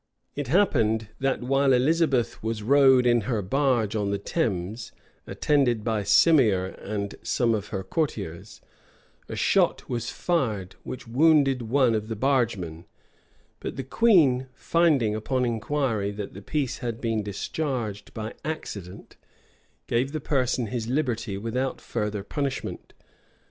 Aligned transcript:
It 0.35 0.47
happened, 0.47 1.09
that 1.19 1.41
while 1.41 1.73
Elizabeth 1.73 2.41
was 2.41 2.63
rowed 2.63 3.05
in 3.05 3.21
her 3.29 3.43
barge 3.43 3.95
on 3.95 4.09
the 4.09 4.17
Thames, 4.17 4.91
attended 5.27 5.83
by 5.83 6.01
Simier 6.01 6.69
and 6.83 7.13
some 7.21 7.53
of 7.53 7.67
her 7.67 7.83
courtiers, 7.83 8.61
a 9.29 9.35
shot 9.35 9.87
was 9.87 10.09
fired, 10.09 10.75
which 10.81 11.07
wounded 11.07 11.61
one 11.61 11.93
of 11.93 12.07
the 12.07 12.15
bargemen; 12.15 12.85
but 13.59 13.75
the 13.75 13.83
queen, 13.83 14.47
finding, 14.55 15.13
upon 15.13 15.45
inquiry, 15.45 16.09
that 16.09 16.33
the 16.33 16.41
piece 16.41 16.79
had 16.79 16.99
been 16.99 17.21
discharged 17.21 18.11
by 18.15 18.33
accident, 18.43 19.17
gave 19.85 20.13
the 20.13 20.19
person 20.19 20.65
his 20.65 20.87
liberty 20.87 21.37
without 21.37 21.79
further 21.79 22.23
punishment. 22.23 22.93